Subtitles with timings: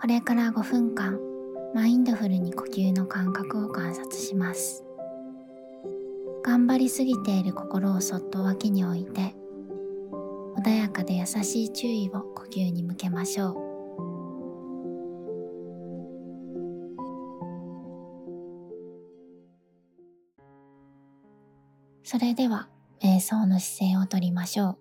[0.00, 1.18] これから5分間
[1.74, 4.84] マインドフルに呼吸の感覚を観察します。
[6.44, 9.34] 頑張りすぎている心をそっと脇に置いて
[10.56, 13.54] 穏やかで優しい注意を呼吸に向けましょう。
[22.04, 22.68] それでは
[23.02, 24.78] 瞑想の姿勢をとりましょう。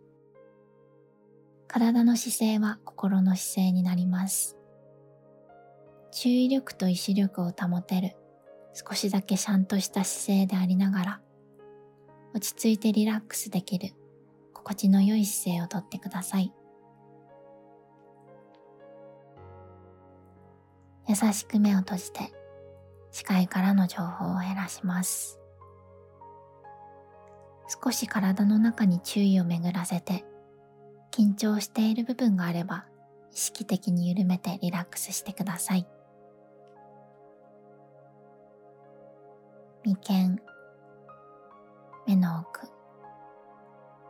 [1.68, 4.57] 体の姿勢は心の姿勢になります。
[6.20, 8.16] 注意力と意志力を保てる。
[8.74, 11.22] 少しだけちゃんとした姿勢でありながら
[12.34, 13.94] 落ち着いてリラックスできる。
[14.52, 16.52] 心地の良い姿勢をとってください。
[21.08, 22.34] 優しく目を閉じて
[23.12, 25.40] 視界からの情報を減らします。
[27.84, 30.26] 少し体の中に注意を巡らせて
[31.12, 32.86] 緊張している部分があれば
[33.32, 35.88] 意識的に緩めてリラックスしてください。
[39.84, 40.40] 眉間
[42.06, 42.68] 目の奥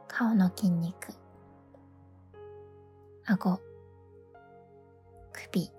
[0.08, 1.14] 顔の筋肉
[3.26, 3.60] 顎
[5.34, 5.72] 首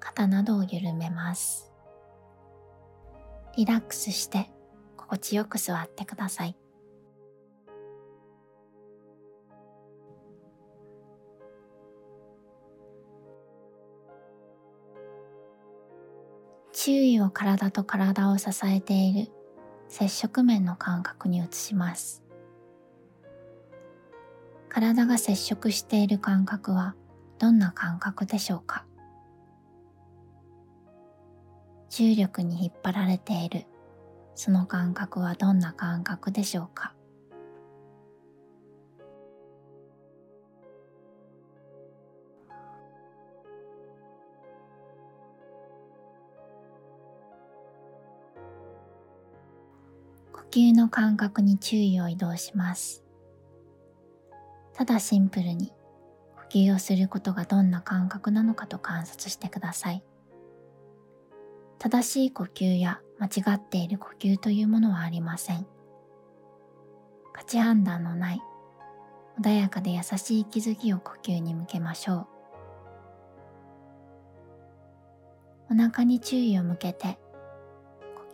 [0.00, 1.70] 肩などを緩めます。
[3.56, 4.48] リラックスして
[4.96, 6.56] 心地よく座ってください。
[16.80, 19.32] 周囲を体と体を支えている
[19.88, 22.22] 接触面の感覚に移します。
[24.68, 26.94] 体が接触している感覚は
[27.40, 28.86] どんな感覚でしょうか？
[31.90, 33.66] 重力に引っ張られている。
[34.36, 36.94] その感覚はどんな感覚でしょうか？
[50.50, 53.04] 吸の感覚に注意を移動します。
[54.74, 55.72] ただシンプルに
[56.50, 60.04] 呼吸をすることがどんな感覚なのかと観察してください。
[61.78, 65.66] 正しい呼吸や間違っている呼吸というものはありません。
[67.32, 68.40] 価値判断のない
[69.40, 72.26] 穏やかで優しい気づきを呼吸に向けましょう。
[75.70, 77.18] お腹に注意を向けて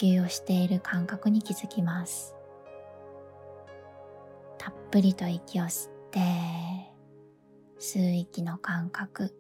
[0.05, 2.35] 吸をしている感覚に気づきます。
[4.59, 6.21] たっぷりと息を吸って
[7.81, 9.35] 吸う息の感覚。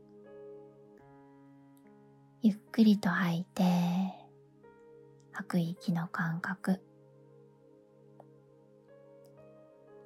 [2.41, 3.62] ゆっくりと吐いて
[5.32, 6.81] 吐く息の感覚。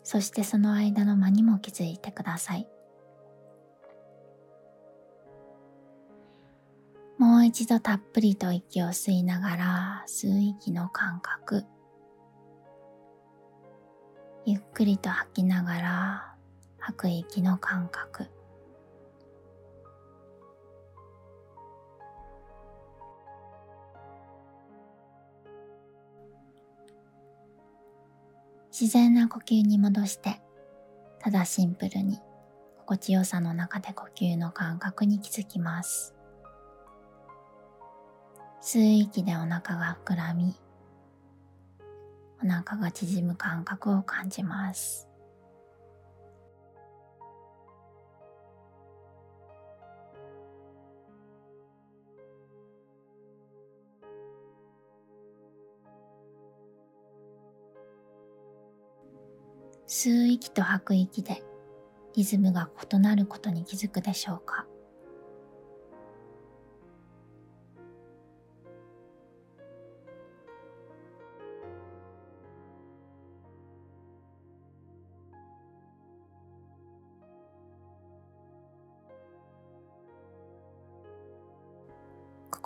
[0.03, 2.69] そしてその間の間にも気づいてください。
[7.49, 11.65] 一度たっぷりと息を吸いながら吸う息の感覚
[14.45, 16.35] ゆっくりと吐きながら
[16.79, 18.27] 吐く息の感覚
[28.79, 30.43] 自然な呼吸に戻して
[31.19, 32.21] ただシンプルに
[32.81, 36.18] 心地よさの中で呼吸の感覚に気づきます。
[38.61, 40.55] 吸う息でお腹が膨らみ
[42.45, 45.09] お腹が縮む感覚を感じます。
[59.87, 61.43] 吸う息と吐く息で
[62.15, 64.67] リズムが異なることに気づくでしょうか？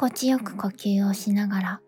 [0.02, 1.81] 心地よく呼吸をしながら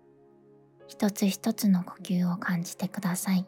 [0.87, 3.45] 一つ一つの呼吸を感じてください。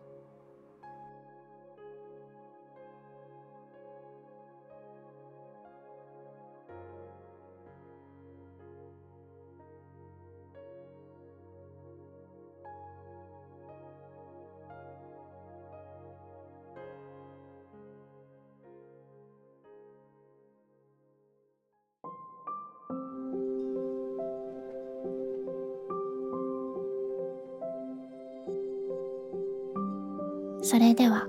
[30.69, 31.29] それでは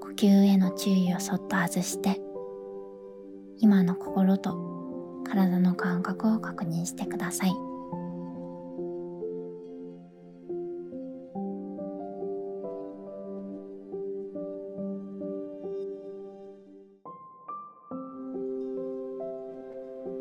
[0.00, 2.20] 呼吸への注意をそっと外して
[3.58, 4.56] 今の心と
[5.28, 7.52] 体の感覚を確認してください。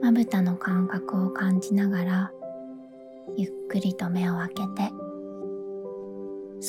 [0.02, 2.32] まぶたの感覚を感じながら
[3.38, 4.92] ゆっくりと目を開けて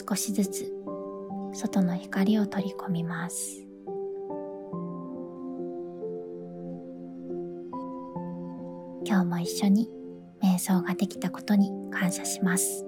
[0.07, 0.85] 少しずつ
[1.55, 3.65] 外の光を取り込みます。
[9.07, 9.89] 今日も一緒に
[10.43, 12.85] 瞑想ができたことに感謝します。